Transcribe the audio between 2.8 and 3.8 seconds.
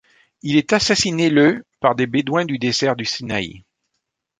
du Sinaï.